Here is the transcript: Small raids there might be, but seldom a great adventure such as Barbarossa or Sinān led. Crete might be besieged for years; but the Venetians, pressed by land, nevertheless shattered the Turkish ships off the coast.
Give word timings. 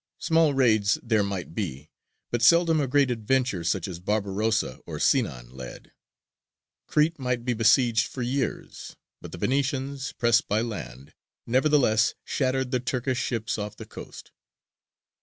Small 0.17 0.55
raids 0.55 0.97
there 1.03 1.21
might 1.21 1.53
be, 1.53 1.91
but 2.31 2.41
seldom 2.41 2.79
a 2.81 2.87
great 2.87 3.11
adventure 3.11 3.63
such 3.63 3.87
as 3.87 3.99
Barbarossa 3.99 4.79
or 4.87 4.97
Sinān 4.97 5.51
led. 5.53 5.91
Crete 6.87 7.19
might 7.19 7.45
be 7.45 7.53
besieged 7.53 8.07
for 8.07 8.23
years; 8.23 8.95
but 9.21 9.31
the 9.31 9.37
Venetians, 9.37 10.11
pressed 10.13 10.47
by 10.47 10.61
land, 10.61 11.13
nevertheless 11.45 12.15
shattered 12.25 12.71
the 12.71 12.79
Turkish 12.79 13.19
ships 13.19 13.59
off 13.59 13.75
the 13.77 13.85
coast. 13.85 14.31